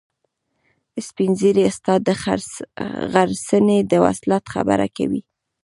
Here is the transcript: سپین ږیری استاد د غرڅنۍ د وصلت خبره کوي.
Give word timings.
سپین 1.07 1.31
ږیری 1.39 1.63
استاد 1.69 1.99
د 2.05 2.09
غرڅنۍ 3.11 3.79
د 3.91 3.93
وصلت 4.05 4.43
خبره 4.53 4.87
کوي. 4.97 5.21